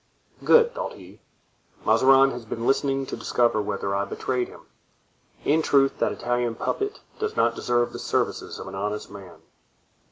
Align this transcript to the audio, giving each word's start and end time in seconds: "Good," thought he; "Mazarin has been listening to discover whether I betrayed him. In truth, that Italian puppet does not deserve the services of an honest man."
"Good," 0.43 0.73
thought 0.73 0.93
he; 0.95 1.21
"Mazarin 1.85 2.31
has 2.31 2.43
been 2.43 2.65
listening 2.65 3.05
to 3.05 3.15
discover 3.15 3.61
whether 3.61 3.95
I 3.95 4.03
betrayed 4.03 4.47
him. 4.47 4.61
In 5.45 5.61
truth, 5.61 5.99
that 5.99 6.11
Italian 6.11 6.55
puppet 6.55 7.01
does 7.19 7.35
not 7.35 7.53
deserve 7.55 7.93
the 7.93 7.99
services 7.99 8.57
of 8.57 8.65
an 8.67 8.73
honest 8.73 9.11
man." 9.11 9.43